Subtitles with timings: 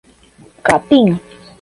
[0.65, 1.21] Capim